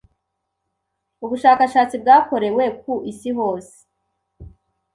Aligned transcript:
Ubushakashatsi 1.25 1.95
bwakorewe 2.01 2.63
ku 2.81 2.93
isi 3.11 3.29
hose 3.37 3.75